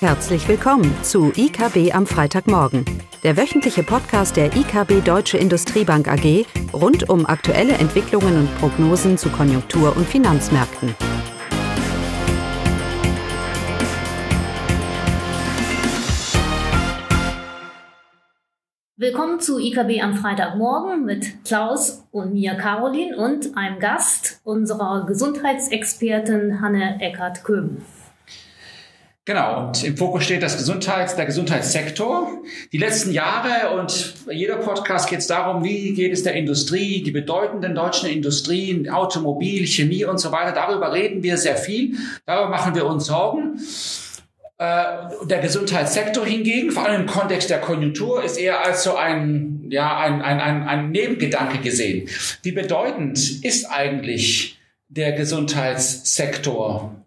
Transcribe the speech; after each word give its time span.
Herzlich 0.00 0.46
willkommen 0.46 0.94
zu 1.02 1.32
IKB 1.34 1.94
am 1.94 2.06
Freitagmorgen, 2.06 2.84
der 3.22 3.38
wöchentliche 3.38 3.82
Podcast 3.82 4.36
der 4.36 4.54
IKB 4.54 5.02
Deutsche 5.02 5.38
Industriebank 5.38 6.06
AG 6.06 6.44
rund 6.74 7.08
um 7.08 7.24
aktuelle 7.24 7.72
Entwicklungen 7.72 8.40
und 8.40 8.58
Prognosen 8.58 9.16
zu 9.16 9.30
Konjunktur- 9.30 9.96
und 9.96 10.06
Finanzmärkten. 10.06 10.94
Willkommen 18.98 19.40
zu 19.40 19.58
IKB 19.58 20.02
am 20.02 20.12
Freitagmorgen 20.12 21.06
mit 21.06 21.42
Klaus 21.46 22.06
und 22.10 22.34
mir 22.34 22.54
Caroline 22.56 23.16
und 23.16 23.56
einem 23.56 23.78
Gast, 23.78 24.42
unserer 24.44 25.06
Gesundheitsexpertin 25.06 26.60
Hanne 26.60 27.00
Eckert-Köben. 27.00 27.82
Genau, 29.26 29.66
und 29.66 29.82
im 29.82 29.96
Fokus 29.96 30.22
steht 30.22 30.44
das 30.44 30.56
Gesundheits-, 30.56 31.16
der 31.16 31.26
Gesundheitssektor. 31.26 32.42
Die 32.70 32.78
letzten 32.78 33.10
Jahre 33.10 33.76
und 33.76 34.14
jeder 34.30 34.54
Podcast 34.54 35.10
geht 35.10 35.18
es 35.18 35.26
darum, 35.26 35.64
wie 35.64 35.94
geht 35.94 36.12
es 36.12 36.22
der 36.22 36.34
Industrie, 36.34 37.02
die 37.02 37.10
bedeutenden 37.10 37.74
deutschen 37.74 38.08
Industrien, 38.08 38.88
Automobil, 38.88 39.66
Chemie 39.66 40.04
und 40.04 40.18
so 40.18 40.30
weiter. 40.30 40.52
Darüber 40.52 40.92
reden 40.92 41.24
wir 41.24 41.38
sehr 41.38 41.56
viel. 41.56 41.96
Darüber 42.24 42.50
machen 42.50 42.76
wir 42.76 42.86
uns 42.86 43.06
Sorgen. 43.06 43.58
Äh, 44.58 44.84
der 45.24 45.40
Gesundheitssektor 45.40 46.24
hingegen, 46.24 46.70
vor 46.70 46.86
allem 46.86 47.00
im 47.00 47.06
Kontext 47.08 47.50
der 47.50 47.60
Konjunktur, 47.60 48.22
ist 48.22 48.38
eher 48.38 48.64
als 48.64 48.84
so 48.84 48.94
ein, 48.94 49.66
ja, 49.70 49.98
ein, 49.98 50.22
ein, 50.22 50.38
ein, 50.38 50.68
ein 50.68 50.90
Nebengedanke 50.92 51.58
gesehen. 51.58 52.08
Wie 52.44 52.52
bedeutend 52.52 53.44
ist 53.44 53.64
eigentlich 53.64 54.56
der 54.88 55.10
Gesundheitssektor 55.12 57.05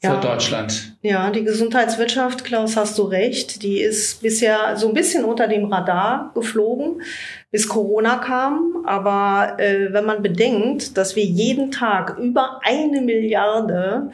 für 0.00 0.06
ja. 0.06 0.20
Deutschland. 0.20 0.96
Ja, 1.02 1.30
die 1.30 1.42
Gesundheitswirtschaft, 1.42 2.44
Klaus, 2.44 2.76
hast 2.76 2.98
du 2.98 3.02
recht, 3.02 3.62
die 3.62 3.80
ist 3.80 4.22
bisher 4.22 4.76
so 4.76 4.88
ein 4.88 4.94
bisschen 4.94 5.24
unter 5.24 5.48
dem 5.48 5.64
Radar 5.64 6.30
geflogen, 6.34 7.02
bis 7.50 7.68
Corona 7.68 8.16
kam. 8.16 8.84
Aber 8.86 9.58
äh, 9.58 9.92
wenn 9.92 10.04
man 10.04 10.22
bedenkt, 10.22 10.96
dass 10.96 11.16
wir 11.16 11.24
jeden 11.24 11.72
Tag 11.72 12.16
über 12.18 12.60
eine 12.62 13.00
Milliarde 13.00 14.10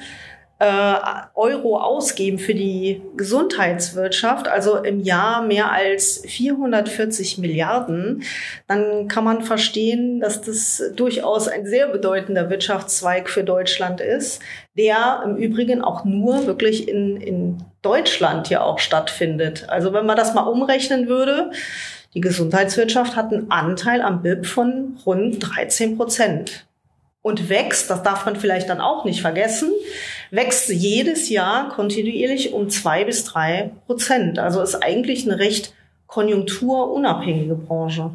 äh, 0.64 0.96
Euro 1.34 1.78
ausgeben 1.78 2.38
für 2.38 2.54
die 2.54 3.02
Gesundheitswirtschaft, 3.18 4.48
also 4.48 4.78
im 4.78 5.00
Jahr 5.00 5.42
mehr 5.42 5.70
als 5.70 6.22
440 6.26 7.36
Milliarden, 7.36 8.22
dann 8.66 9.06
kann 9.08 9.24
man 9.24 9.42
verstehen, 9.42 10.20
dass 10.20 10.40
das 10.40 10.82
durchaus 10.96 11.48
ein 11.48 11.66
sehr 11.66 11.88
bedeutender 11.88 12.48
Wirtschaftszweig 12.48 13.28
für 13.28 13.44
Deutschland 13.44 14.00
ist, 14.00 14.40
der 14.74 15.22
im 15.26 15.36
Übrigen 15.36 15.82
auch 15.82 16.06
nur 16.06 16.46
wirklich 16.46 16.88
in, 16.88 17.20
in 17.20 17.58
Deutschland 17.82 18.48
ja 18.48 18.62
auch 18.62 18.78
stattfindet. 18.78 19.68
Also 19.68 19.92
wenn 19.92 20.06
man 20.06 20.16
das 20.16 20.32
mal 20.32 20.44
umrechnen 20.44 21.08
würde, 21.08 21.50
die 22.14 22.22
Gesundheitswirtschaft 22.22 23.16
hat 23.16 23.32
einen 23.32 23.50
Anteil 23.50 24.00
am 24.00 24.22
BIP 24.22 24.46
von 24.46 24.96
rund 25.04 25.40
13 25.40 25.98
Prozent 25.98 26.64
und 27.24 27.48
wächst, 27.48 27.88
das 27.88 28.02
darf 28.02 28.26
man 28.26 28.36
vielleicht 28.36 28.68
dann 28.68 28.82
auch 28.82 29.06
nicht 29.06 29.22
vergessen, 29.22 29.72
wächst 30.30 30.68
jedes 30.68 31.28
Jahr 31.28 31.68
kontinuierlich 31.68 32.52
um 32.52 32.70
zwei 32.70 33.04
bis 33.04 33.24
drei 33.24 33.70
Prozent. 33.86 34.38
Also 34.38 34.62
ist 34.62 34.76
eigentlich 34.76 35.26
eine 35.26 35.38
recht 35.38 35.74
konjunkturunabhängige 36.06 37.54
Branche. 37.54 38.10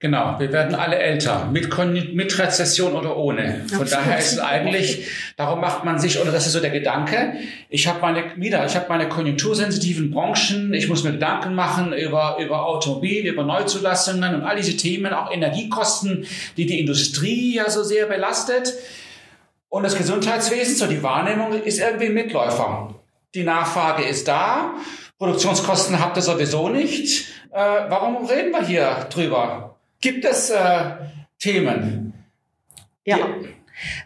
Genau, 0.00 0.36
wir 0.38 0.52
werden 0.52 0.76
alle 0.76 0.96
älter, 0.96 1.50
mit, 1.52 1.68
mit 2.14 2.38
Rezession 2.38 2.92
oder 2.92 3.16
ohne. 3.16 3.64
Von 3.66 3.80
Absolut. 3.80 3.92
daher 3.92 4.18
ist 4.18 4.32
es 4.32 4.38
eigentlich, 4.38 5.08
darum 5.36 5.60
macht 5.60 5.84
man 5.84 5.98
sich, 5.98 6.20
oder 6.20 6.30
das 6.30 6.46
ist 6.46 6.52
so 6.52 6.60
der 6.60 6.70
Gedanke, 6.70 7.32
ich 7.68 7.88
habe 7.88 8.00
meine, 8.00 8.22
wieder, 8.36 8.64
ich 8.64 8.76
habe 8.76 8.86
meine 8.88 9.08
konjunktursensitiven 9.08 10.12
Branchen, 10.12 10.72
ich 10.72 10.88
muss 10.88 11.02
mir 11.02 11.10
Gedanken 11.10 11.56
machen 11.56 11.92
über, 11.92 12.36
über 12.40 12.64
Automobil, 12.66 13.26
über 13.26 13.42
Neuzulassungen 13.42 14.36
und 14.36 14.42
all 14.42 14.54
diese 14.54 14.76
Themen, 14.76 15.12
auch 15.12 15.32
Energiekosten, 15.32 16.26
die 16.56 16.66
die 16.66 16.78
Industrie 16.78 17.56
ja 17.56 17.68
so 17.68 17.82
sehr 17.82 18.06
belastet. 18.06 18.74
Und 19.68 19.82
das 19.82 19.96
Gesundheitswesen, 19.96 20.76
so 20.76 20.86
die 20.86 21.02
Wahrnehmung, 21.02 21.52
ist 21.62 21.78
irgendwie 21.78 22.06
ein 22.06 22.14
Mitläufer. 22.14 22.94
Die 23.34 23.44
Nachfrage 23.44 24.04
ist 24.04 24.26
da, 24.26 24.74
Produktionskosten 25.18 26.00
habt 26.00 26.16
ihr 26.16 26.22
sowieso 26.22 26.68
nicht. 26.68 27.28
Äh, 27.52 27.58
warum 27.58 28.24
reden 28.24 28.52
wir 28.52 28.64
hier 28.64 29.06
drüber? 29.10 29.76
Gibt 30.00 30.24
es 30.24 30.50
äh, 30.50 30.92
Themen? 31.38 32.14
Ja. 33.04 33.18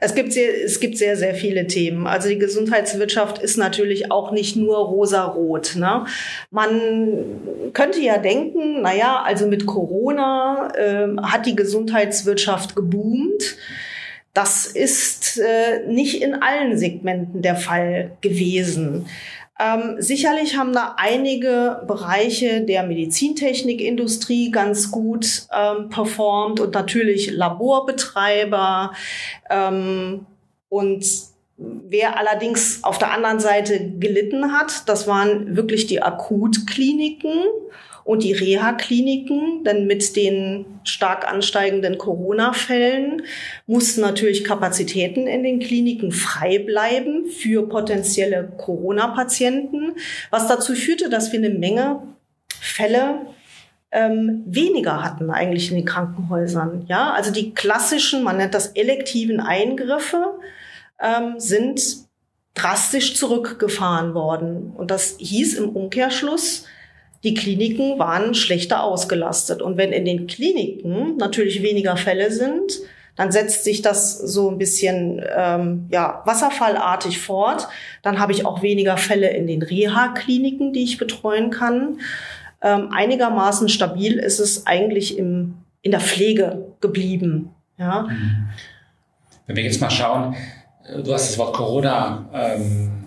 Es 0.00 0.14
gibt, 0.14 0.32
sehr, 0.32 0.64
es 0.64 0.80
gibt 0.80 0.98
sehr, 0.98 1.16
sehr 1.16 1.34
viele 1.34 1.66
Themen. 1.66 2.06
Also 2.06 2.28
die 2.28 2.38
Gesundheitswirtschaft 2.38 3.38
ist 3.38 3.56
natürlich 3.56 4.10
auch 4.10 4.30
nicht 4.30 4.54
nur 4.56 4.76
rosa-rot. 4.76 5.76
Ne? 5.76 6.04
Man 6.50 7.70
könnte 7.72 8.00
ja 8.00 8.18
denken, 8.18 8.82
naja, 8.82 9.22
also 9.24 9.46
mit 9.46 9.66
Corona 9.66 10.72
äh, 10.74 11.08
hat 11.22 11.46
die 11.46 11.56
Gesundheitswirtschaft 11.56 12.76
geboomt. 12.76 13.56
Das 14.34 14.66
ist 14.66 15.38
äh, 15.38 15.86
nicht 15.86 16.22
in 16.22 16.34
allen 16.42 16.78
Segmenten 16.78 17.42
der 17.42 17.56
Fall 17.56 18.16
gewesen. 18.22 19.06
Ähm, 19.60 19.96
sicherlich 19.98 20.56
haben 20.56 20.72
da 20.72 20.94
einige 20.96 21.82
Bereiche 21.86 22.62
der 22.62 22.82
Medizintechnikindustrie 22.82 24.50
ganz 24.50 24.90
gut 24.90 25.46
ähm, 25.54 25.90
performt 25.90 26.58
und 26.60 26.74
natürlich 26.74 27.30
Laborbetreiber. 27.30 28.92
Ähm, 29.50 30.26
und 30.70 31.04
wer 31.58 32.18
allerdings 32.18 32.82
auf 32.82 32.98
der 32.98 33.12
anderen 33.12 33.40
Seite 33.40 33.90
gelitten 33.98 34.52
hat, 34.52 34.88
das 34.88 35.06
waren 35.06 35.54
wirklich 35.54 35.86
die 35.86 36.02
Akutkliniken 36.02 37.44
und 38.04 38.22
die 38.22 38.32
Reha-Kliniken, 38.32 39.64
denn 39.64 39.86
mit 39.86 40.16
den 40.16 40.66
stark 40.84 41.30
ansteigenden 41.30 41.98
Corona-Fällen 41.98 43.22
mussten 43.66 44.00
natürlich 44.00 44.44
Kapazitäten 44.44 45.26
in 45.26 45.42
den 45.42 45.60
Kliniken 45.60 46.12
frei 46.12 46.58
bleiben 46.58 47.26
für 47.26 47.68
potenzielle 47.68 48.52
Corona-Patienten, 48.58 49.94
was 50.30 50.48
dazu 50.48 50.74
führte, 50.74 51.08
dass 51.08 51.32
wir 51.32 51.38
eine 51.38 51.50
Menge 51.50 52.02
Fälle 52.60 53.26
ähm, 53.92 54.42
weniger 54.46 55.04
hatten 55.04 55.30
eigentlich 55.30 55.70
in 55.70 55.76
den 55.76 55.84
Krankenhäusern. 55.84 56.86
Ja, 56.88 57.12
also 57.12 57.30
die 57.30 57.52
klassischen, 57.52 58.22
man 58.22 58.38
nennt 58.38 58.54
das 58.54 58.68
elektiven 58.68 59.38
Eingriffe, 59.38 60.38
ähm, 61.00 61.38
sind 61.38 61.80
drastisch 62.54 63.16
zurückgefahren 63.16 64.14
worden. 64.14 64.72
Und 64.74 64.90
das 64.90 65.16
hieß 65.18 65.54
im 65.54 65.70
Umkehrschluss, 65.70 66.66
die 67.24 67.34
Kliniken 67.34 67.98
waren 67.98 68.34
schlechter 68.34 68.82
ausgelastet. 68.82 69.62
Und 69.62 69.76
wenn 69.76 69.92
in 69.92 70.04
den 70.04 70.26
Kliniken 70.26 71.16
natürlich 71.16 71.62
weniger 71.62 71.96
Fälle 71.96 72.32
sind, 72.32 72.80
dann 73.14 73.30
setzt 73.30 73.64
sich 73.64 73.82
das 73.82 74.18
so 74.18 74.50
ein 74.50 74.58
bisschen 74.58 75.22
ähm, 75.36 75.86
ja, 75.90 76.22
wasserfallartig 76.24 77.20
fort. 77.20 77.68
Dann 78.02 78.18
habe 78.18 78.32
ich 78.32 78.46
auch 78.46 78.62
weniger 78.62 78.96
Fälle 78.96 79.30
in 79.30 79.46
den 79.46 79.62
Reha-Kliniken, 79.62 80.72
die 80.72 80.84
ich 80.84 80.98
betreuen 80.98 81.50
kann. 81.50 82.00
Ähm, 82.62 82.88
einigermaßen 82.90 83.68
stabil 83.68 84.18
ist 84.18 84.40
es 84.40 84.66
eigentlich 84.66 85.18
im, 85.18 85.54
in 85.82 85.90
der 85.90 86.00
Pflege 86.00 86.74
geblieben. 86.80 87.50
Ja. 87.76 88.02
Mhm. 88.02 88.48
Wenn 89.46 89.56
wir 89.56 89.64
jetzt 89.64 89.80
mal 89.80 89.90
schauen, 89.90 90.34
äh, 90.86 91.02
du 91.02 91.12
hast 91.12 91.30
das 91.30 91.38
Wort 91.38 91.54
Corona 91.54 92.28
ähm, 92.32 93.04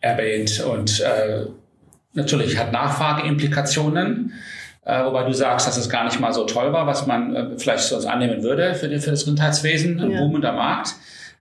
erwähnt 0.00 0.64
und 0.64 1.00
äh, 1.00 1.46
Natürlich 2.12 2.58
hat 2.58 2.72
Nachfrageimplikationen, 2.72 4.32
äh, 4.84 5.04
wobei 5.04 5.24
du 5.24 5.32
sagst, 5.32 5.66
dass 5.66 5.76
es 5.76 5.88
gar 5.88 6.04
nicht 6.04 6.18
mal 6.20 6.32
so 6.32 6.44
toll 6.44 6.72
war, 6.72 6.86
was 6.86 7.06
man 7.06 7.36
äh, 7.36 7.58
vielleicht 7.58 7.84
sonst 7.84 8.06
annehmen 8.06 8.42
würde 8.42 8.74
für, 8.74 8.88
die, 8.88 8.98
für 8.98 9.10
das 9.10 9.20
Gesundheitswesen, 9.20 10.00
ein 10.00 10.10
ja. 10.10 10.20
boomender 10.20 10.52
Markt. 10.52 10.94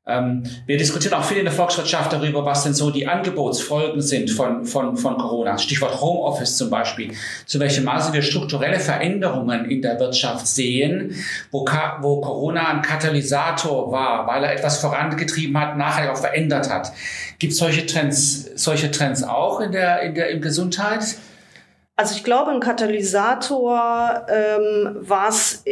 Ähm, 0.09 0.43
wir 0.65 0.77
diskutieren 0.77 1.13
auch 1.13 1.23
viel 1.23 1.37
in 1.37 1.45
der 1.45 1.53
Volkswirtschaft 1.53 2.11
darüber, 2.11 2.45
was 2.45 2.63
denn 2.63 2.73
so 2.73 2.91
die 2.91 3.07
Angebotsfolgen 3.07 4.01
sind 4.01 4.29
von, 4.31 4.65
von, 4.65 4.97
von 4.97 5.17
Corona. 5.17 5.57
Stichwort 5.57 6.01
Homeoffice 6.01 6.57
zum 6.57 6.69
Beispiel. 6.69 7.13
Zu 7.45 7.59
welchem 7.59 7.83
Maße 7.83 8.13
wir 8.13 8.21
strukturelle 8.21 8.79
Veränderungen 8.79 9.65
in 9.65 9.81
der 9.81 9.99
Wirtschaft 9.99 10.47
sehen, 10.47 11.15
wo, 11.51 11.65
wo 12.01 12.21
Corona 12.21 12.67
ein 12.69 12.81
Katalysator 12.81 13.91
war, 13.91 14.27
weil 14.27 14.43
er 14.43 14.53
etwas 14.53 14.79
vorangetrieben 14.79 15.59
hat, 15.59 15.77
nachher 15.77 16.11
auch 16.11 16.17
verändert 16.17 16.69
hat. 16.69 16.91
Gibt 17.37 17.53
es 17.53 17.59
solche 17.59 17.85
Trends, 17.85 18.49
solche 18.55 18.91
Trends 18.91 19.23
auch 19.23 19.61
in 19.61 19.71
der, 19.71 20.01
in 20.01 20.15
der, 20.15 20.29
in 20.29 20.41
Gesundheit? 20.41 21.15
Also 21.95 22.15
ich 22.15 22.23
glaube, 22.23 22.51
ein 22.51 22.61
Katalysator 22.61 24.25
ähm, 24.29 24.95
war 25.01 25.27
es 25.27 25.65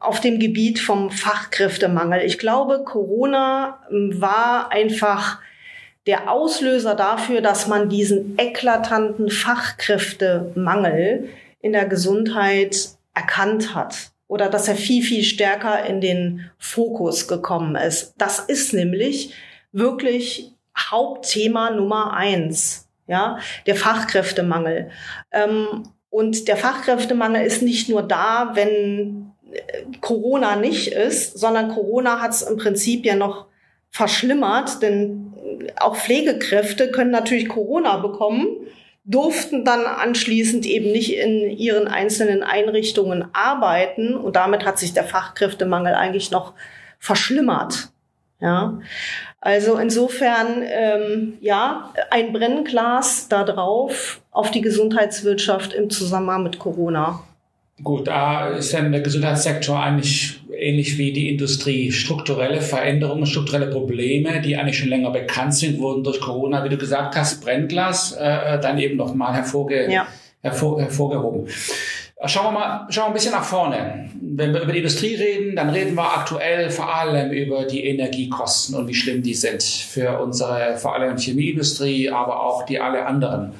auf 0.00 0.20
dem 0.20 0.38
Gebiet 0.40 0.80
vom 0.80 1.10
Fachkräftemangel. 1.10 2.22
Ich 2.22 2.38
glaube, 2.38 2.82
Corona 2.84 3.78
ähm, 3.90 4.20
war 4.20 4.72
einfach 4.72 5.38
der 6.06 6.30
Auslöser 6.30 6.94
dafür, 6.94 7.42
dass 7.42 7.68
man 7.68 7.90
diesen 7.90 8.38
eklatanten 8.38 9.30
Fachkräftemangel 9.30 11.28
in 11.60 11.72
der 11.72 11.84
Gesundheit 11.84 12.88
erkannt 13.14 13.74
hat 13.74 14.10
oder 14.26 14.48
dass 14.48 14.66
er 14.68 14.76
viel, 14.76 15.02
viel 15.02 15.22
stärker 15.22 15.84
in 15.84 16.00
den 16.00 16.50
Fokus 16.56 17.28
gekommen 17.28 17.76
ist. 17.76 18.14
Das 18.16 18.38
ist 18.38 18.72
nämlich 18.72 19.34
wirklich 19.72 20.54
Hauptthema 20.76 21.70
Nummer 21.70 22.14
eins. 22.14 22.88
ja, 23.06 23.38
der 23.66 23.74
Fachkräftemangel. 23.76 24.90
Ähm, 25.32 25.90
und 26.08 26.48
der 26.48 26.56
Fachkräftemangel 26.56 27.44
ist 27.44 27.60
nicht 27.60 27.88
nur 27.88 28.02
da, 28.02 28.52
wenn 28.54 29.29
Corona 30.00 30.56
nicht 30.56 30.88
ist, 30.88 31.38
sondern 31.38 31.68
Corona 31.68 32.20
hat 32.20 32.32
es 32.32 32.42
im 32.42 32.56
Prinzip 32.56 33.04
ja 33.04 33.16
noch 33.16 33.46
verschlimmert, 33.90 34.82
denn 34.82 35.32
auch 35.76 35.96
Pflegekräfte 35.96 36.90
können 36.90 37.10
natürlich 37.10 37.48
Corona 37.48 37.98
bekommen, 37.98 38.46
durften 39.04 39.64
dann 39.64 39.86
anschließend 39.86 40.66
eben 40.66 40.92
nicht 40.92 41.16
in 41.16 41.50
ihren 41.50 41.88
einzelnen 41.88 42.42
Einrichtungen 42.42 43.26
arbeiten 43.32 44.14
und 44.14 44.36
damit 44.36 44.64
hat 44.64 44.78
sich 44.78 44.92
der 44.92 45.04
Fachkräftemangel 45.04 45.94
eigentlich 45.94 46.30
noch 46.30 46.54
verschlimmert. 46.98 47.88
Ja, 48.40 48.80
also 49.40 49.76
insofern 49.76 50.62
ähm, 50.64 51.38
ja 51.40 51.92
ein 52.10 52.32
Brennglas 52.32 53.28
da 53.28 53.44
drauf 53.44 54.22
auf 54.30 54.50
die 54.50 54.62
Gesundheitswirtschaft 54.62 55.74
im 55.74 55.90
Zusammenhang 55.90 56.44
mit 56.44 56.58
Corona. 56.58 57.22
Gut, 57.82 58.08
da 58.08 58.48
ist 58.48 58.74
dann 58.74 58.92
der 58.92 59.00
Gesundheitssektor 59.00 59.80
eigentlich 59.80 60.40
ähnlich 60.54 60.98
wie 60.98 61.12
die 61.12 61.30
Industrie. 61.30 61.90
Strukturelle 61.90 62.60
Veränderungen, 62.60 63.26
strukturelle 63.26 63.68
Probleme, 63.68 64.40
die 64.40 64.56
eigentlich 64.56 64.78
schon 64.78 64.88
länger 64.88 65.10
bekannt 65.10 65.54
sind, 65.54 65.78
wurden 65.78 66.04
durch 66.04 66.20
Corona, 66.20 66.62
wie 66.64 66.68
du 66.68 66.76
gesagt 66.76 67.16
hast, 67.16 67.42
Brennglas 67.42 68.12
äh, 68.12 68.60
dann 68.60 68.78
eben 68.78 68.96
nochmal 68.96 69.34
hervorge 69.34 69.90
ja. 69.90 70.06
hervor 70.42 70.80
hervorgehoben. 70.80 71.48
Schauen 72.26 72.52
wir 72.52 72.52
mal, 72.52 72.86
schauen 72.90 73.04
wir 73.04 73.08
ein 73.08 73.12
bisschen 73.14 73.32
nach 73.32 73.44
vorne. 73.44 74.10
Wenn 74.20 74.52
wir 74.52 74.60
über 74.60 74.72
die 74.72 74.78
Industrie 74.78 75.14
reden, 75.14 75.56
dann 75.56 75.70
reden 75.70 75.94
wir 75.94 76.04
aktuell 76.04 76.68
vor 76.68 76.94
allem 76.94 77.30
über 77.30 77.64
die 77.64 77.86
Energiekosten 77.86 78.74
und 78.74 78.88
wie 78.88 78.94
schlimm 78.94 79.22
die 79.22 79.32
sind 79.32 79.62
für 79.62 80.20
unsere, 80.20 80.76
vor 80.76 80.94
allem 80.94 81.16
Chemieindustrie, 81.16 82.10
aber 82.10 82.44
auch 82.44 82.66
die 82.66 82.78
alle 82.78 83.06
anderen. 83.06 83.54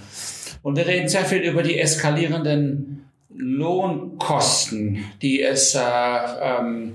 Und 0.63 0.77
wir 0.77 0.87
reden 0.87 1.09
sehr 1.09 1.25
viel 1.25 1.39
über 1.39 1.63
die 1.63 1.79
eskalierenden 1.79 3.10
Lohnkosten, 3.35 5.05
die 5.23 5.43
es, 5.43 5.75
äh, 5.75 5.81
ähm, 6.43 6.93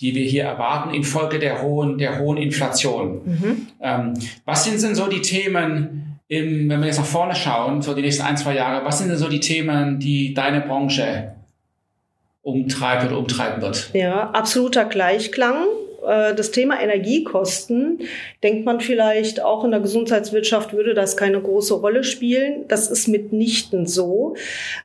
die 0.00 0.14
wir 0.14 0.24
hier 0.24 0.44
erwarten 0.44 0.92
infolge 0.92 1.38
der 1.38 1.62
hohen, 1.62 1.98
der 1.98 2.18
hohen 2.18 2.36
Inflation. 2.36 3.20
Mhm. 3.24 3.66
Ähm, 3.80 4.14
was 4.44 4.64
sind 4.64 4.82
denn 4.82 4.94
so 4.94 5.06
die 5.06 5.20
Themen, 5.20 6.18
im, 6.28 6.68
wenn 6.68 6.80
wir 6.80 6.86
jetzt 6.86 6.98
nach 6.98 7.06
vorne 7.06 7.34
schauen, 7.34 7.82
so 7.82 7.94
die 7.94 8.02
nächsten 8.02 8.22
ein, 8.22 8.36
zwei 8.36 8.54
Jahre, 8.54 8.84
was 8.84 8.98
sind 8.98 9.08
denn 9.08 9.18
so 9.18 9.28
die 9.28 9.40
Themen, 9.40 10.00
die 10.00 10.34
deine 10.34 10.60
Branche 10.60 11.34
umtreibt 12.42 13.06
oder 13.06 13.18
umtreiben 13.18 13.62
wird? 13.62 13.90
Ja, 13.94 14.30
absoluter 14.30 14.84
Gleichklang. 14.84 15.64
Äh, 16.06 16.34
das 16.34 16.50
Thema 16.50 16.80
Energiekosten, 16.80 18.00
denkt 18.42 18.64
man 18.64 18.80
vielleicht 18.80 19.42
auch 19.42 19.64
in 19.64 19.70
der 19.70 19.80
Gesundheitswirtschaft 19.80 20.72
würde 20.72 20.94
das 20.94 21.16
keine 21.16 21.40
große 21.40 21.74
Rolle 21.74 22.04
spielen. 22.04 22.66
Das 22.68 22.90
ist 22.90 23.08
mitnichten 23.08 23.86
so. 23.86 24.34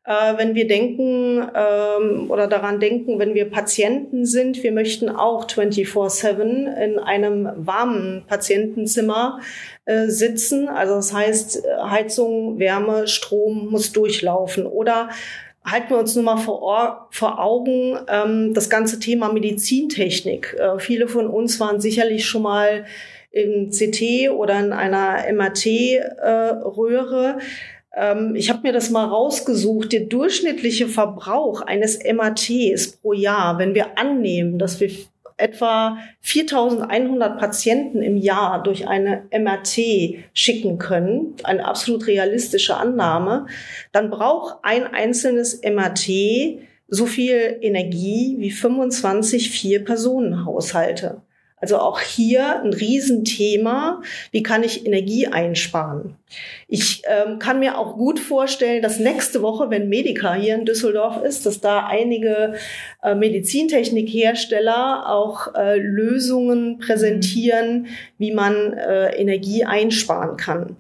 Äh, 0.06 0.38
wenn 0.38 0.56
wir 0.56 0.68
denken 0.68 1.48
ähm, 1.54 2.32
oder 2.32 2.48
daran 2.48 2.80
denken, 2.80 3.20
wenn 3.20 3.34
wir 3.34 3.50
Patienten 3.50 4.26
sind, 4.26 4.64
wir 4.64 4.72
möchten 4.72 5.10
auch 5.10 5.46
24-7 5.48 6.76
in 6.76 7.00
einem 7.00 7.50
warmen 7.56 8.24
Patientenzimmer 8.28 9.40
äh, 9.86 10.08
sitzen. 10.08 10.68
Also 10.68 10.96
das 10.96 11.14
heißt, 11.14 11.64
Heizung, 11.84 12.60
Wärme, 12.60 13.08
Strom 13.08 13.70
muss 13.70 13.92
durchlaufen. 13.92 14.66
Oder 14.66 15.10
halten 15.72 15.90
wir 15.90 15.98
uns 15.98 16.16
nur 16.16 16.24
mal 16.24 16.38
vor, 16.38 17.08
vor 17.12 17.40
Augen 17.40 17.98
ähm, 18.08 18.54
das 18.54 18.70
ganze 18.70 19.00
Thema 19.00 19.32
Medizintechnik. 19.32 20.56
Äh, 20.60 20.80
viele 20.80 21.08
von 21.08 21.28
uns 21.28 21.60
waren 21.60 21.82
sicherlich 21.82 22.26
schon 22.26 22.44
mal 22.44 22.86
im 23.32 23.70
CT 23.72 24.30
oder 24.32 24.60
in 24.60 24.74
einer 24.74 25.32
MRT-Röhre. 25.32 26.18
Äh, 27.40 27.42
ähm, 27.96 28.36
ich 28.36 28.50
habe 28.50 28.62
mir 28.64 28.74
das 28.74 28.90
mal 28.90 29.06
rausgesucht. 29.06 29.92
Der 29.92 30.02
durchschnittliche 30.02 30.88
Verbrauch 30.88 31.62
eines 31.62 32.00
MRTs 32.04 32.98
pro 32.98 33.14
Jahr, 33.14 33.60
wenn 33.60 33.76
wir 33.76 33.98
annehmen, 33.98 34.58
dass 34.60 34.80
wir 34.80 34.90
etwa 35.40 35.98
4100 36.22 37.40
Patienten 37.40 38.02
im 38.02 38.18
Jahr 38.18 38.62
durch 38.64 38.88
eine 38.88 39.28
MRT 39.32 40.26
schicken 40.34 40.78
können, 40.78 41.36
eine 41.44 41.66
absolut 41.66 42.08
realistische 42.08 42.78
Annahme, 42.78 43.48
dann 43.92 44.10
braucht 44.10 44.58
ein 44.64 44.86
einzelnes 44.86 45.62
MRT 45.64 46.60
so 46.88 47.06
viel 47.06 47.58
Energie 47.62 48.36
wie 48.40 48.52
25 48.52 49.52
Vier-Personen-Haushalte. 49.52 51.22
Also 51.62 51.78
auch 51.78 52.00
hier 52.00 52.62
ein 52.62 52.74
Riesenthema. 52.74 54.02
Wie 54.32 54.44
kann 54.44 54.64
ich 54.64 54.86
Energie 54.86 55.28
einsparen? 55.28 56.16
Ich 56.68 57.02
ähm, 57.06 57.40
kann 57.40 57.60
mir 57.60 57.78
auch 57.78 57.96
gut 57.96 58.20
vorstellen, 58.20 58.82
dass 58.82 59.00
nächste 59.00 59.42
Woche, 59.42 59.70
wenn 59.70 59.90
Medica 59.90 60.36
hier 60.36 60.56
in 60.56 60.66
Düsseldorf 60.66 61.24
ist, 61.24 61.46
dass 61.46 61.60
da 61.60 61.88
einige 61.88 62.54
äh, 63.04 63.16
Medizintechnikhersteller 63.16 65.10
auch 65.10 65.54
äh, 65.56 65.78
Lösungen 65.78 66.78
präsentieren, 66.78 67.88
wie 68.18 68.32
man 68.32 68.74
äh, 68.74 69.16
Energie 69.16 69.66
einsparen 69.66 70.38
kann. 70.38 70.78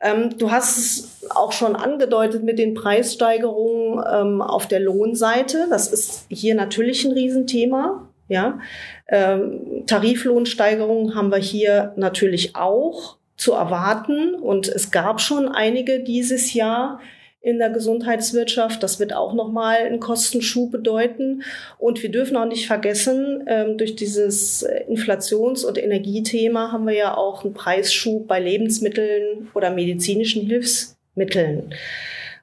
Ähm, 0.00 0.36
du 0.38 0.50
hast 0.50 0.78
es 0.78 1.30
auch 1.30 1.52
schon 1.52 1.76
angedeutet 1.76 2.42
mit 2.42 2.58
den 2.58 2.74
Preissteigerungen 2.74 4.02
ähm, 4.12 4.42
auf 4.42 4.66
der 4.66 4.80
Lohnseite. 4.80 5.66
Das 5.70 5.92
ist 5.92 6.26
hier 6.28 6.54
natürlich 6.54 7.04
ein 7.04 7.12
Riesenthema. 7.12 8.06
Ja, 8.28 8.60
ähm, 9.08 9.60
Tariflohnsteigerungen 9.86 11.14
haben 11.14 11.30
wir 11.30 11.38
hier 11.38 11.92
natürlich 11.96 12.56
auch 12.56 13.16
zu 13.36 13.52
erwarten 13.52 14.34
und 14.34 14.68
es 14.68 14.90
gab 14.90 15.20
schon 15.20 15.48
einige 15.48 16.00
dieses 16.00 16.52
Jahr 16.52 17.00
in 17.42 17.58
der 17.58 17.70
Gesundheitswirtschaft. 17.70 18.82
Das 18.82 19.00
wird 19.00 19.14
auch 19.14 19.32
nochmal 19.32 19.76
einen 19.76 20.00
Kostenschub 20.00 20.70
bedeuten. 20.70 21.42
Und 21.78 22.02
wir 22.02 22.10
dürfen 22.10 22.36
auch 22.36 22.46
nicht 22.46 22.66
vergessen, 22.66 23.44
ähm, 23.46 23.78
durch 23.78 23.96
dieses 23.96 24.62
Inflations- 24.88 25.64
und 25.64 25.78
Energiethema 25.78 26.70
haben 26.70 26.86
wir 26.86 26.94
ja 26.94 27.16
auch 27.16 27.44
einen 27.44 27.54
Preisschub 27.54 28.28
bei 28.28 28.40
Lebensmitteln 28.40 29.48
oder 29.54 29.70
medizinischen 29.70 30.46
Hilfsmitteln. 30.46 31.74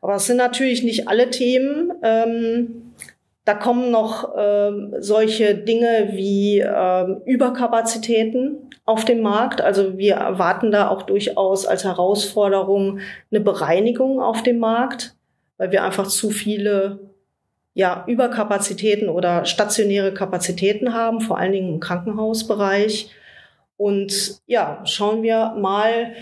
Aber 0.01 0.15
es 0.15 0.25
sind 0.25 0.37
natürlich 0.37 0.83
nicht 0.83 1.07
alle 1.07 1.29
Themen. 1.29 1.91
Da 3.47 3.53
kommen 3.53 3.91
noch 3.91 4.33
ähm, 4.38 4.94
solche 4.99 5.55
Dinge 5.55 6.09
wie 6.11 6.59
ähm, 6.59 7.21
Überkapazitäten 7.25 8.69
auf 8.83 9.05
dem 9.05 9.21
Markt. 9.21 9.61
Also 9.61 9.97
wir 9.97 10.15
erwarten 10.15 10.69
da 10.69 10.89
auch 10.89 11.03
durchaus 11.03 11.66
als 11.66 11.85
Herausforderung 11.85 12.99
eine 13.31 13.39
Bereinigung 13.39 14.21
auf 14.21 14.44
dem 14.44 14.59
Markt, 14.59 15.16
weil 15.57 15.71
wir 15.71 15.85
einfach 15.85 16.07
zu 16.07 16.30
viele 16.30 16.99
ja, 17.73 18.04
Überkapazitäten 18.06 19.07
oder 19.07 19.45
stationäre 19.45 20.13
Kapazitäten 20.13 20.94
haben, 20.94 21.21
vor 21.21 21.37
allen 21.37 21.54
Dingen 21.54 21.75
im 21.75 21.80
Krankenhausbereich. 21.80 23.11
Und 23.77 24.42
ja, 24.45 24.81
schauen 24.83 25.23
wir 25.23 25.56
mal, 25.57 26.16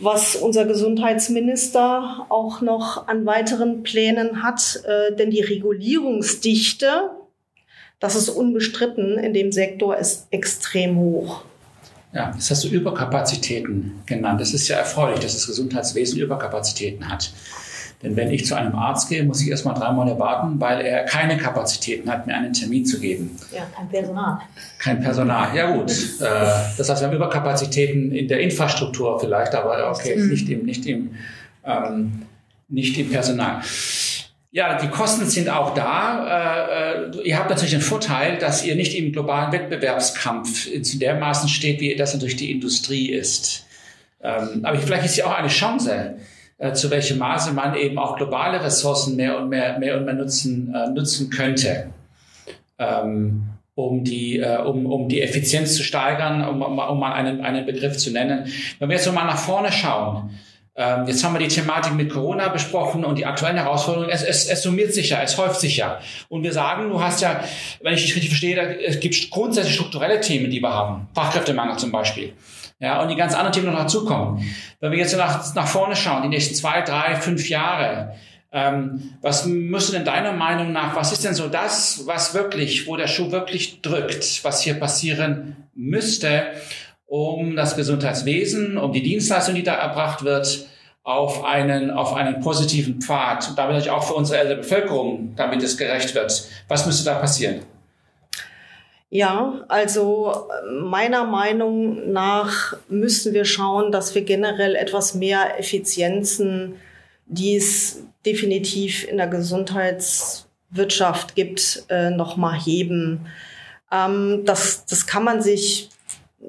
was 0.00 0.34
unser 0.36 0.64
Gesundheitsminister 0.64 2.26
auch 2.28 2.60
noch 2.60 3.06
an 3.06 3.26
weiteren 3.26 3.82
Plänen 3.82 4.42
hat. 4.42 4.82
Äh, 4.84 5.14
denn 5.14 5.30
die 5.30 5.42
Regulierungsdichte, 5.42 7.10
das 7.98 8.16
ist 8.16 8.30
unbestritten, 8.30 9.18
in 9.18 9.34
dem 9.34 9.52
Sektor 9.52 9.96
ist 9.96 10.26
extrem 10.30 10.96
hoch. 10.96 11.42
Ja, 12.12 12.32
das 12.34 12.50
hast 12.50 12.64
du 12.64 12.68
Überkapazitäten 12.68 14.00
genannt. 14.06 14.40
Das 14.40 14.52
ist 14.52 14.66
ja 14.68 14.76
erfreulich, 14.76 15.20
dass 15.20 15.34
das 15.34 15.46
Gesundheitswesen 15.46 16.18
Überkapazitäten 16.18 17.08
hat. 17.08 17.32
Denn 18.02 18.16
wenn 18.16 18.30
ich 18.30 18.46
zu 18.46 18.54
einem 18.54 18.74
Arzt 18.74 19.10
gehe, 19.10 19.22
muss 19.24 19.42
ich 19.42 19.50
erstmal 19.50 19.74
drei 19.74 19.92
Monate 19.92 20.18
warten, 20.18 20.58
weil 20.58 20.80
er 20.80 21.04
keine 21.04 21.36
Kapazitäten 21.36 22.10
hat, 22.10 22.26
mir 22.26 22.34
einen 22.34 22.54
Termin 22.54 22.86
zu 22.86 22.98
geben. 22.98 23.36
Ja, 23.54 23.66
kein 23.76 23.88
Personal. 23.90 24.38
Kein 24.78 25.00
Personal, 25.00 25.54
ja 25.54 25.70
gut. 25.76 25.90
Äh, 26.20 26.26
das 26.76 26.88
heißt, 26.88 27.00
wir 27.00 27.08
haben 27.08 27.16
Überkapazitäten 27.16 28.12
in 28.12 28.28
der 28.28 28.40
Infrastruktur 28.40 29.18
vielleicht, 29.20 29.54
aber 29.54 29.90
okay, 29.90 30.16
mhm. 30.16 30.28
nicht 30.28 30.48
im, 30.48 30.64
nicht 30.64 30.86
im, 30.86 31.10
ähm, 31.64 32.22
nicht 32.68 32.98
im 32.98 33.10
Personal. 33.10 33.62
Ja, 34.52 34.76
die 34.78 34.88
Kosten 34.88 35.26
sind 35.26 35.48
auch 35.48 35.74
da. 35.74 37.04
Äh, 37.12 37.22
ihr 37.22 37.38
habt 37.38 37.48
natürlich 37.48 37.72
den 37.72 37.80
Vorteil, 37.80 38.38
dass 38.38 38.64
ihr 38.64 38.74
nicht 38.74 38.98
im 38.98 39.12
globalen 39.12 39.52
Wettbewerbskampf 39.52 40.66
in 40.66 40.82
dermaßen 40.98 41.48
steht, 41.48 41.80
wie 41.80 41.94
das 41.96 42.12
natürlich 42.12 42.36
die 42.36 42.50
Industrie 42.50 43.10
ist. 43.10 43.66
Ähm, 44.22 44.60
aber 44.62 44.78
vielleicht 44.78 45.04
ist 45.04 45.16
ja 45.16 45.26
auch 45.26 45.38
eine 45.38 45.48
Chance, 45.48 46.16
äh, 46.60 46.74
zu 46.74 46.90
welchem 46.90 47.18
Maße 47.18 47.52
man 47.52 47.74
eben 47.74 47.98
auch 47.98 48.16
globale 48.16 48.62
Ressourcen 48.62 49.16
mehr 49.16 49.38
und 49.38 49.48
mehr, 49.48 49.78
mehr 49.78 49.96
und 49.96 50.04
mehr 50.04 50.14
nutzen, 50.14 50.74
äh, 50.74 50.90
nutzen 50.90 51.30
könnte, 51.30 51.86
ähm, 52.78 53.44
um, 53.74 54.04
die, 54.04 54.38
äh, 54.38 54.58
um, 54.58 54.84
um 54.84 55.08
die 55.08 55.22
Effizienz 55.22 55.74
zu 55.74 55.82
steigern, 55.82 56.46
um, 56.46 56.60
um 56.60 57.00
mal 57.00 57.14
einen, 57.14 57.40
einen 57.40 57.64
Begriff 57.64 57.96
zu 57.96 58.12
nennen. 58.12 58.46
Wenn 58.78 58.90
wir 58.90 58.96
jetzt 58.96 59.06
so 59.06 59.12
mal 59.12 59.24
nach 59.24 59.38
vorne 59.38 59.72
schauen, 59.72 60.30
Ähm, 60.76 61.06
jetzt 61.06 61.24
haben 61.24 61.34
wir 61.34 61.40
die 61.40 61.48
Thematik 61.48 61.94
mit 61.94 62.10
Corona 62.10 62.48
besprochen 62.48 63.04
und 63.04 63.16
die 63.16 63.26
aktuellen 63.26 63.56
Herausforderungen. 63.56 64.10
Es, 64.10 64.22
es, 64.22 64.46
es 64.46 64.62
summiert 64.62 64.94
sich 64.94 65.10
ja, 65.10 65.20
es 65.22 65.36
häuft 65.36 65.60
sich 65.60 65.76
ja. 65.76 66.00
Und 66.28 66.42
wir 66.42 66.52
sagen, 66.52 66.88
du 66.90 67.02
hast 67.02 67.20
ja, 67.20 67.42
wenn 67.82 67.94
ich 67.94 68.02
dich 68.02 68.14
richtig 68.14 68.30
verstehe, 68.30 68.56
da, 68.56 68.62
es 68.62 69.00
gibt 69.00 69.30
grundsätzlich 69.30 69.74
strukturelle 69.74 70.20
Themen, 70.20 70.50
die 70.50 70.60
wir 70.60 70.72
haben. 70.72 71.08
Fachkräftemangel 71.14 71.76
zum 71.76 71.92
Beispiel. 71.92 72.34
Ja, 72.78 73.02
und 73.02 73.08
die 73.08 73.16
ganz 73.16 73.34
anderen 73.34 73.52
Themen 73.52 73.66
noch 73.66 73.78
dazukommen. 73.78 74.42
Wenn 74.80 74.92
wir 74.92 74.98
jetzt 74.98 75.14
nach, 75.16 75.54
nach 75.54 75.66
vorne 75.66 75.96
schauen, 75.96 76.22
die 76.22 76.28
nächsten 76.28 76.54
zwei, 76.54 76.80
drei, 76.80 77.16
fünf 77.16 77.48
Jahre, 77.48 78.14
ähm, 78.52 79.14
was 79.20 79.44
müsste 79.46 79.92
denn 79.92 80.04
deiner 80.04 80.32
Meinung 80.32 80.72
nach, 80.72 80.96
was 80.96 81.12
ist 81.12 81.24
denn 81.24 81.34
so 81.34 81.48
das, 81.48 82.02
was 82.06 82.32
wirklich, 82.34 82.86
wo 82.86 82.96
der 82.96 83.06
Schuh 83.06 83.30
wirklich 83.30 83.82
drückt, 83.82 84.42
was 84.44 84.62
hier 84.62 84.74
passieren 84.74 85.56
müsste, 85.74 86.52
um 87.10 87.54
das 87.56 87.76
Gesundheitswesen, 87.76 88.78
um 88.78 88.92
die 88.92 89.02
Dienstleistung, 89.02 89.56
die 89.56 89.64
da 89.64 89.74
erbracht 89.74 90.24
wird, 90.24 90.66
auf 91.02 91.42
einen, 91.42 91.90
auf 91.90 92.14
einen 92.14 92.38
positiven 92.40 93.00
Pfad 93.00 93.48
und 93.48 93.58
damit 93.58 93.88
auch 93.88 94.04
für 94.04 94.14
unsere 94.14 94.38
ältere 94.38 94.58
Bevölkerung, 94.58 95.34
damit 95.34 95.60
es 95.60 95.76
gerecht 95.76 96.14
wird. 96.14 96.44
Was 96.68 96.86
müsste 96.86 97.06
da 97.06 97.16
passieren? 97.16 97.62
Ja, 99.08 99.64
also 99.66 100.46
meiner 100.82 101.24
Meinung 101.24 102.12
nach 102.12 102.76
müssen 102.88 103.34
wir 103.34 103.44
schauen, 103.44 103.90
dass 103.90 104.14
wir 104.14 104.22
generell 104.22 104.76
etwas 104.76 105.16
mehr 105.16 105.58
Effizienzen, 105.58 106.76
die 107.26 107.56
es 107.56 108.04
definitiv 108.24 109.08
in 109.08 109.16
der 109.16 109.26
Gesundheitswirtschaft 109.26 111.34
gibt, 111.34 111.86
äh, 111.88 112.10
nochmal 112.10 112.56
heben. 112.56 113.26
Ähm, 113.90 114.42
das, 114.44 114.86
das 114.86 115.08
kann 115.08 115.24
man 115.24 115.42
sich, 115.42 115.90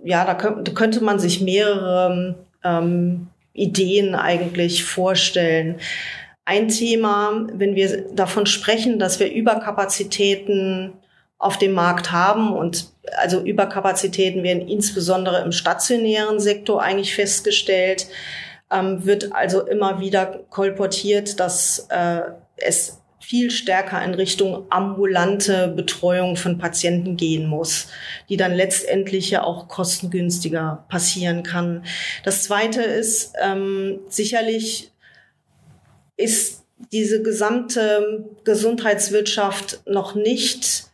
ja, 0.03 0.25
da 0.25 0.35
könnte 0.35 1.03
man 1.03 1.19
sich 1.19 1.41
mehrere 1.41 2.35
ähm, 2.63 3.27
Ideen 3.53 4.15
eigentlich 4.15 4.83
vorstellen. 4.83 5.79
Ein 6.45 6.69
Thema, 6.69 7.47
wenn 7.53 7.75
wir 7.75 8.13
davon 8.13 8.45
sprechen, 8.45 8.99
dass 8.99 9.19
wir 9.19 9.31
Überkapazitäten 9.31 10.93
auf 11.37 11.57
dem 11.57 11.73
Markt 11.73 12.11
haben 12.11 12.53
und 12.53 12.91
also 13.17 13.41
Überkapazitäten 13.41 14.43
werden 14.43 14.67
insbesondere 14.67 15.41
im 15.43 15.51
stationären 15.51 16.39
Sektor 16.39 16.81
eigentlich 16.81 17.15
festgestellt, 17.15 18.07
ähm, 18.71 19.05
wird 19.05 19.33
also 19.33 19.65
immer 19.65 19.99
wieder 19.99 20.41
kolportiert, 20.49 21.39
dass 21.39 21.87
äh, 21.89 22.21
es 22.57 23.00
viel 23.21 23.51
stärker 23.51 24.03
in 24.03 24.13
Richtung 24.13 24.65
ambulante 24.69 25.67
Betreuung 25.69 26.35
von 26.35 26.57
Patienten 26.57 27.17
gehen 27.17 27.47
muss, 27.47 27.87
die 28.29 28.37
dann 28.37 28.53
letztendlich 28.53 29.29
ja 29.29 29.43
auch 29.43 29.67
kostengünstiger 29.67 30.85
passieren 30.89 31.43
kann. 31.43 31.85
Das 32.25 32.43
Zweite 32.43 32.81
ist 32.81 33.33
ähm, 33.41 33.99
sicherlich 34.09 34.91
ist 36.17 36.63
diese 36.91 37.21
gesamte 37.21 38.25
Gesundheitswirtschaft 38.43 39.81
noch 39.85 40.15
nicht 40.15 40.85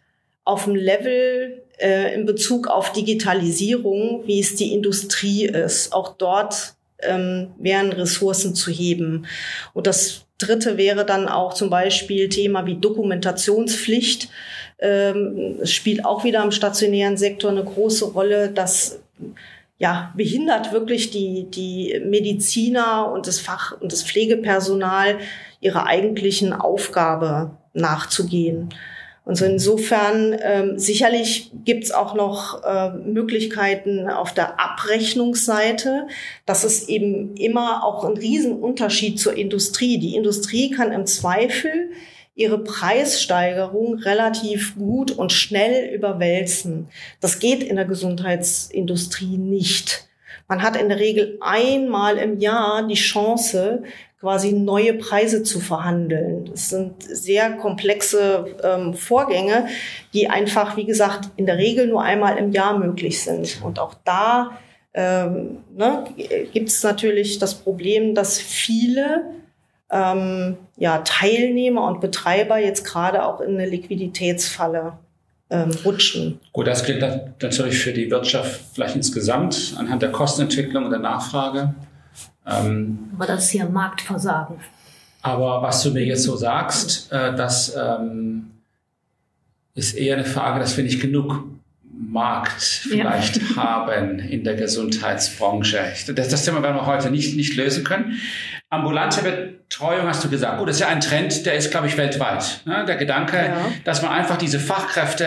auf 0.44 0.66
dem 0.66 0.76
Level 0.76 1.64
äh, 1.80 2.14
in 2.14 2.26
Bezug 2.26 2.68
auf 2.68 2.92
Digitalisierung, 2.92 4.24
wie 4.26 4.40
es 4.40 4.56
die 4.56 4.74
Industrie 4.74 5.46
ist. 5.46 5.94
Auch 5.94 6.18
dort 6.18 6.76
ähm, 7.00 7.54
wären 7.58 7.92
Ressourcen 7.92 8.54
zu 8.54 8.72
heben. 8.72 9.28
Und 9.74 9.88
das 9.88 10.27
Dritte 10.38 10.78
wäre 10.78 11.06
dann 11.06 11.28
auch 11.28 11.54
zum 11.54 11.70
Beispiel 11.70 12.30
Thema 12.30 12.66
wie 12.66 12.76
Dokumentationspflicht. 12.76 14.30
Ähm, 14.80 15.58
es 15.62 15.72
spielt 15.72 16.06
auch 16.06 16.24
wieder 16.24 16.44
im 16.44 16.52
stationären 16.52 17.18
Sektor 17.18 17.52
eine 17.52 17.64
große 17.64 18.06
Rolle. 18.06 18.50
Das 18.50 19.00
ja, 19.80 20.14
behindert 20.16 20.72
wirklich 20.72 21.12
die, 21.12 21.48
die 21.50 22.02
Mediziner 22.06 23.12
und 23.12 23.28
das 23.28 23.40
Fach- 23.40 23.80
und 23.80 23.92
das 23.92 24.04
Pflegepersonal 24.04 25.20
ihrer 25.60 25.86
eigentlichen 25.86 26.54
Aufgabe 26.54 27.52
nachzugehen. 27.74 28.70
Und 29.28 29.36
so 29.36 29.44
insofern 29.44 30.38
ähm, 30.42 30.80
sicherlich 30.80 31.52
gibt's 31.66 31.92
auch 31.92 32.16
noch 32.16 32.64
äh, 32.64 32.92
Möglichkeiten 32.92 34.10
auf 34.10 34.34
der 34.34 34.58
Abrechnungsseite. 34.58 36.08
Das 36.46 36.64
ist 36.64 36.88
eben 36.88 37.36
immer 37.36 37.84
auch 37.84 38.06
ein 38.06 38.16
Riesenunterschied 38.16 39.20
zur 39.20 39.36
Industrie. 39.36 39.98
Die 39.98 40.16
Industrie 40.16 40.72
kann 40.72 40.94
im 40.94 41.06
Zweifel 41.06 41.92
ihre 42.36 42.64
Preissteigerung 42.64 43.96
relativ 43.96 44.78
gut 44.78 45.12
und 45.12 45.34
schnell 45.34 45.94
überwälzen. 45.94 46.88
Das 47.20 47.40
geht 47.40 47.64
in 47.64 47.76
der 47.76 47.84
Gesundheitsindustrie 47.84 49.38
nicht. 49.38 50.08
Man 50.48 50.62
hat 50.62 50.78
in 50.78 50.88
der 50.88 51.00
Regel 51.00 51.38
einmal 51.42 52.18
im 52.18 52.40
Jahr 52.40 52.88
die 52.88 52.94
Chance, 52.94 53.84
quasi 54.20 54.52
neue 54.52 54.94
Preise 54.94 55.44
zu 55.44 55.60
verhandeln. 55.60 56.46
Das 56.52 56.70
sind 56.70 57.04
sehr 57.04 57.52
komplexe 57.52 58.56
ähm, 58.64 58.94
Vorgänge, 58.94 59.68
die 60.14 60.30
einfach, 60.30 60.76
wie 60.76 60.86
gesagt, 60.86 61.30
in 61.36 61.46
der 61.46 61.58
Regel 61.58 61.88
nur 61.88 62.02
einmal 62.02 62.38
im 62.38 62.52
Jahr 62.52 62.78
möglich 62.80 63.22
sind. 63.22 63.62
Und 63.64 63.80
auch 63.80 63.94
da 64.04 64.58
ähm, 64.94 65.60
ne, 65.76 66.06
gibt 66.52 66.70
es 66.70 66.82
natürlich 66.82 67.38
das 67.38 67.54
Problem, 67.54 68.16
dass 68.16 68.40
viele 68.40 69.26
ähm, 69.92 70.58
ja, 70.78 71.00
Teilnehmer 71.00 71.88
und 71.88 72.02
Betreiber 72.02 72.58
jetzt 72.58 72.84
gerade 72.84 73.24
auch 73.24 73.40
in 73.40 73.54
eine 73.54 73.68
Liquiditätsfalle 73.68 74.94
ähm, 75.50 75.72
rutschen. 75.86 76.40
Gut, 76.52 76.68
das 76.68 76.84
gilt 76.84 77.02
natürlich 77.02 77.78
für 77.78 77.94
die 77.94 78.10
Wirtschaft 78.10 78.62
vielleicht 78.74 78.96
insgesamt 78.96 79.76
anhand 79.78 80.02
der 80.02 80.12
Kostenentwicklung 80.12 80.86
und 80.86 80.92
der 80.92 81.00
Nachfrage. 81.00 81.76
Ähm, 82.48 83.10
aber 83.16 83.26
das 83.26 83.46
ist 83.46 83.52
hier 83.52 83.68
Marktversagen. 83.68 84.58
Aber 85.22 85.62
was 85.62 85.84
du 85.84 85.92
mir 85.92 86.06
jetzt 86.06 86.24
so 86.24 86.36
sagst, 86.36 87.12
äh, 87.12 87.36
das 87.36 87.76
ähm, 87.76 88.52
ist 89.74 89.96
eher 89.96 90.16
eine 90.16 90.26
Frage, 90.26 90.60
dass 90.60 90.78
wir 90.78 90.84
nicht 90.84 91.02
genug 91.02 91.44
Markt 91.84 92.62
vielleicht 92.62 93.38
ja. 93.38 93.56
haben 93.56 94.20
in 94.20 94.44
der 94.44 94.56
Gesundheitsbranche. 94.56 95.80
Das, 96.16 96.30
das 96.30 96.46
Thema 96.46 96.62
werden 96.64 96.76
wir 96.76 96.86
heute 96.86 97.12
nicht, 97.12 97.36
nicht 97.36 97.56
lösen 97.56 97.84
können. 97.84 98.20
Ambulante 98.70 99.57
Betreuung 99.70 100.08
hast 100.08 100.24
du 100.24 100.30
gesagt. 100.30 100.60
Gut, 100.60 100.70
das 100.70 100.78
ist 100.78 100.82
ja 100.82 100.88
ein 100.88 101.02
Trend, 101.02 101.46
der 101.46 101.56
ist, 101.56 101.72
glaube 101.72 101.88
ich, 101.88 101.98
weltweit. 101.98 102.62
Ne? 102.66 102.86
Der 102.88 102.96
Gedanke, 102.96 103.38
ja. 103.38 103.58
dass 103.84 104.02
man 104.02 104.12
einfach 104.12 104.38
diese 104.38 104.60
Fachkräfte 104.60 105.26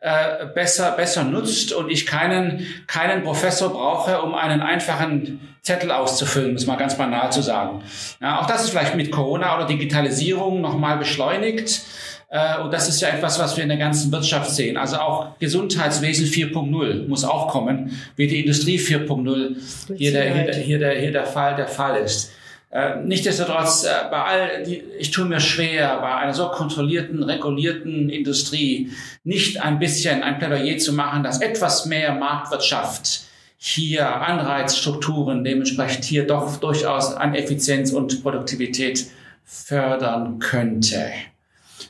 äh, 0.00 0.46
besser, 0.54 0.92
besser 0.92 1.22
nutzt 1.22 1.72
und 1.72 1.90
ich 1.90 2.06
keinen, 2.06 2.66
keinen 2.86 3.22
Professor 3.22 3.70
brauche, 3.70 4.22
um 4.22 4.34
einen 4.34 4.62
einfachen 4.62 5.54
Zettel 5.60 5.90
auszufüllen, 5.90 6.54
muss 6.54 6.66
man 6.66 6.78
ganz 6.78 6.96
banal 6.96 7.30
zu 7.30 7.42
sagen. 7.42 7.82
Ja, 8.20 8.40
auch 8.40 8.46
das 8.46 8.64
ist 8.64 8.70
vielleicht 8.70 8.96
mit 8.96 9.12
Corona 9.12 9.54
oder 9.56 9.66
Digitalisierung 9.66 10.62
nochmal 10.62 10.96
beschleunigt. 10.96 11.82
Äh, 12.30 12.60
und 12.60 12.72
das 12.72 12.88
ist 12.88 13.02
ja 13.02 13.08
etwas, 13.08 13.38
was 13.38 13.56
wir 13.56 13.64
in 13.64 13.68
der 13.68 13.78
ganzen 13.78 14.10
Wirtschaft 14.10 14.50
sehen. 14.50 14.78
Also 14.78 14.96
auch 14.96 15.38
Gesundheitswesen 15.38 16.26
4.0 16.26 17.06
muss 17.06 17.24
auch 17.24 17.48
kommen, 17.48 17.98
wie 18.16 18.26
die 18.28 18.40
Industrie 18.40 18.78
4.0 18.78 19.94
hier 19.94 20.12
der, 20.12 20.34
hier, 20.34 20.44
der, 20.44 20.54
hier, 20.54 20.78
der, 20.78 20.98
hier 20.98 21.12
der 21.12 21.26
Fall 21.26 21.54
der 21.54 21.68
Fall 21.68 21.96
ist. 21.96 22.32
Äh, 22.70 22.96
Nichtsdestotrotz, 23.04 23.84
äh, 23.84 23.88
bei 24.10 24.22
all, 24.22 24.62
die, 24.64 24.82
ich 24.98 25.10
tue 25.10 25.26
mir 25.26 25.40
schwer, 25.40 25.98
bei 26.00 26.14
einer 26.16 26.34
so 26.34 26.48
kontrollierten, 26.48 27.22
regulierten 27.22 28.10
Industrie 28.10 28.90
nicht 29.22 29.62
ein 29.62 29.78
bisschen 29.78 30.22
ein 30.22 30.38
Plädoyer 30.38 30.78
zu 30.78 30.92
machen, 30.92 31.22
dass 31.22 31.40
etwas 31.40 31.86
mehr 31.86 32.14
Marktwirtschaft 32.14 33.24
hier 33.56 34.06
Anreizstrukturen 34.20 35.44
dementsprechend 35.44 36.04
hier 36.04 36.26
doch 36.26 36.56
durchaus 36.56 37.14
an 37.14 37.34
Effizienz 37.34 37.92
und 37.92 38.22
Produktivität 38.22 39.06
fördern 39.44 40.38
könnte. 40.38 41.10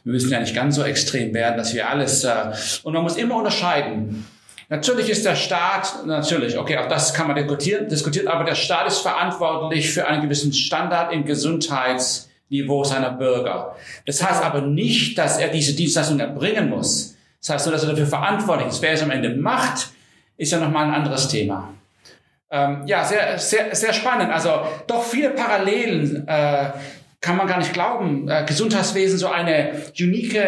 Wir 0.04 0.12
müssen 0.12 0.30
ja 0.30 0.40
nicht 0.40 0.54
ganz 0.54 0.76
so 0.76 0.82
extrem 0.82 1.32
werden, 1.32 1.56
dass 1.56 1.74
wir 1.74 1.88
alles, 1.88 2.24
äh, 2.24 2.52
und 2.82 2.92
man 2.92 3.02
muss 3.02 3.16
immer 3.16 3.36
unterscheiden. 3.36 4.26
Natürlich 4.74 5.08
ist 5.08 5.24
der 5.24 5.36
Staat, 5.36 6.04
natürlich, 6.04 6.58
okay, 6.58 6.78
auch 6.78 6.88
das 6.88 7.14
kann 7.14 7.28
man 7.28 7.36
diskutieren, 7.36 7.88
diskutieren, 7.88 8.26
aber 8.26 8.42
der 8.42 8.56
Staat 8.56 8.88
ist 8.88 8.98
verantwortlich 8.98 9.92
für 9.92 10.08
einen 10.08 10.20
gewissen 10.20 10.52
Standard 10.52 11.12
im 11.12 11.24
Gesundheitsniveau 11.24 12.82
seiner 12.82 13.12
Bürger. 13.12 13.76
Das 14.04 14.20
heißt 14.20 14.42
aber 14.42 14.62
nicht, 14.62 15.16
dass 15.16 15.38
er 15.38 15.46
diese 15.46 15.74
Dienstleistung 15.74 16.18
erbringen 16.18 16.70
muss. 16.70 17.14
Das 17.40 17.50
heißt 17.50 17.66
nur, 17.66 17.72
dass 17.72 17.84
er 17.84 17.90
dafür 17.90 18.08
verantwortlich 18.08 18.66
ist. 18.66 18.82
Wer 18.82 18.94
es 18.94 19.02
am 19.02 19.12
Ende 19.12 19.28
macht, 19.28 19.90
ist 20.38 20.50
ja 20.50 20.58
nochmal 20.58 20.86
ein 20.86 20.94
anderes 20.94 21.28
Thema. 21.28 21.72
Ähm, 22.50 22.82
ja, 22.86 23.04
sehr, 23.04 23.38
sehr, 23.38 23.72
sehr 23.76 23.92
spannend. 23.92 24.32
Also 24.32 24.50
doch 24.88 25.04
viele 25.04 25.30
Parallelen 25.30 26.26
äh, 26.26 26.70
kann 27.24 27.38
man 27.38 27.46
gar 27.46 27.58
nicht 27.58 27.72
glauben. 27.72 28.28
Äh, 28.28 28.44
Gesundheitswesen 28.44 29.18
so 29.18 29.28
eine 29.28 29.72
unique 29.98 30.38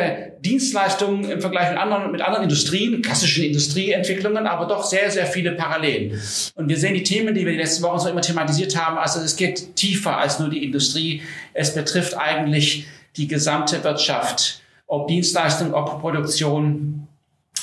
Dienstleistung 0.41 1.25
im 1.25 1.41
Vergleich 1.41 1.71
mit 1.71 1.79
anderen, 1.79 2.13
mit 2.13 2.21
anderen 2.21 2.45
Industrien, 2.45 3.01
klassischen 3.01 3.45
Industrieentwicklungen, 3.45 4.47
aber 4.47 4.67
doch 4.67 4.85
sehr, 4.85 5.11
sehr 5.11 5.25
viele 5.25 5.53
Parallelen. 5.53 6.21
Und 6.55 6.69
wir 6.69 6.77
sehen 6.77 6.93
die 6.93 7.03
Themen, 7.03 7.35
die 7.35 7.47
wir 7.47 7.53
die 7.53 7.59
letzten 7.59 7.83
Wochen 7.83 7.99
so 7.99 8.11
immer 8.11 8.21
thematisiert 8.21 8.77
haben, 8.77 8.99
also 8.99 9.21
es 9.21 9.37
geht 9.37 9.75
tiefer 9.75 10.19
als 10.19 10.39
nur 10.39 10.51
die 10.51 10.63
Industrie. 10.63 11.23
Es 11.55 11.75
betrifft 11.75 12.17
eigentlich 12.19 12.87
die 13.17 13.27
gesamte 13.27 13.83
Wirtschaft, 13.83 14.61
ob 14.87 15.09
Dienstleistung, 15.09 15.73
ob 15.73 15.99
Produktion. 16.03 17.09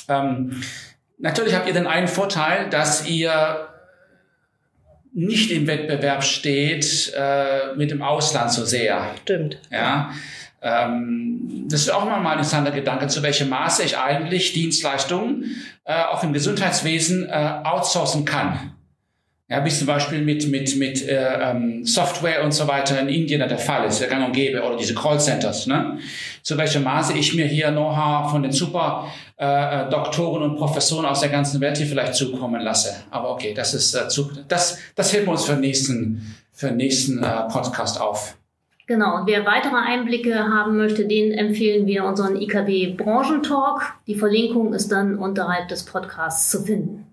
Ähm, 0.10 0.64
natürlich 1.20 1.54
habt 1.54 1.68
ihr 1.68 1.74
den 1.74 1.86
einen 1.86 2.08
Vorteil, 2.08 2.68
dass 2.72 3.08
ihr 3.08 3.68
nicht 5.14 5.52
im 5.52 5.68
Wettbewerb 5.68 6.24
steht 6.24 7.14
äh, 7.16 7.76
mit 7.76 7.92
dem 7.92 8.02
Ausland 8.02 8.52
so 8.52 8.66
sehr. 8.66 9.14
Stimmt. 9.22 9.60
Ja. 9.72 10.12
Ähm, 10.62 11.66
das 11.68 11.82
ist 11.82 11.90
auch 11.90 12.06
mal 12.06 12.18
ein 12.18 12.32
interessanter 12.32 12.72
Gedanke, 12.72 13.08
zu 13.08 13.22
welchem 13.22 13.50
Maße 13.50 13.84
ich 13.84 13.98
eigentlich 13.98 14.54
Dienstleistungen 14.54 15.56
äh, 15.84 16.04
auch 16.04 16.24
im 16.24 16.34
Gesundheitswesen 16.34 17.28
äh, 17.30 17.60
outsourcen 17.64 18.26
kann. 18.26 18.74
Ja, 19.54 19.64
wie 19.64 19.70
zum 19.70 19.86
Beispiel 19.86 20.20
mit, 20.24 20.50
mit, 20.50 20.76
mit 20.78 21.08
äh, 21.08 21.52
ähm, 21.52 21.86
Software 21.86 22.44
und 22.44 22.56
so 22.56 22.68
weiter 22.68 23.00
in 23.00 23.08
Indien 23.08 23.38
der 23.38 23.60
Fall 23.60 23.86
ist, 23.86 24.02
der 24.02 24.08
gang 24.08 24.26
und 24.26 24.34
gäbe, 24.34 24.64
oder 24.64 24.76
diese 24.76 24.96
Callcenters. 24.96 25.68
Ne? 25.68 26.00
Zu 26.42 26.58
welchem 26.58 26.82
Maße 26.82 27.16
ich 27.16 27.36
mir 27.36 27.46
hier 27.46 27.70
Know-how 27.70 28.32
von 28.32 28.42
den 28.42 28.52
super 28.52 29.12
äh, 29.38 29.46
äh, 29.46 29.90
Doktoren 29.92 30.42
und 30.42 30.56
Professoren 30.56 31.06
aus 31.06 31.20
der 31.20 31.30
ganzen 31.30 31.62
Welt 31.62 31.78
hier 31.78 31.86
vielleicht 31.86 32.16
zukommen 32.16 32.62
lasse. 32.62 32.96
Aber 33.12 33.30
okay, 33.30 33.54
das 33.54 33.76
ist 33.76 33.94
äh, 33.94 34.08
zu, 34.08 34.32
das, 34.48 34.80
das 34.96 35.14
heben 35.14 35.28
wir 35.28 35.34
uns 35.34 35.46
für 35.46 35.52
den 35.52 35.62
nächsten, 35.62 36.36
für 36.52 36.70
den 36.70 36.78
nächsten 36.78 37.22
äh, 37.22 37.48
Podcast 37.48 38.02
auf. 38.02 38.36
Genau, 38.88 39.18
und 39.18 39.28
wer 39.28 39.46
weitere 39.46 39.76
Einblicke 39.76 40.36
haben 40.36 40.78
möchte, 40.78 41.06
den 41.06 41.32
empfehlen 41.32 41.86
wir 41.86 42.06
unseren 42.06 42.42
IKB 42.42 42.98
Branchentalk. 42.98 43.94
Die 44.08 44.16
Verlinkung 44.16 44.74
ist 44.74 44.92
dann 44.92 45.20
unterhalb 45.20 45.68
des 45.68 45.86
Podcasts 45.86 46.50
zu 46.50 46.64
finden. 46.64 47.13